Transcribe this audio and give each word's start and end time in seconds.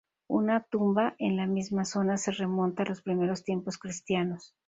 Una 0.31 0.63
tumba 0.63 1.13
en 1.19 1.37
la 1.37 1.45
misma 1.45 1.85
zona 1.85 2.17
se 2.17 2.31
remonta 2.31 2.81
a 2.81 2.87
los 2.87 3.03
primeros 3.03 3.43
tiempos 3.43 3.77
cristianos. 3.77 4.55